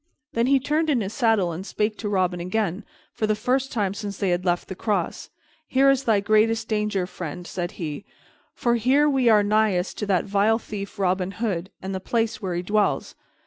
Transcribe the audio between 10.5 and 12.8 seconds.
thief Robin Hood, and the place where he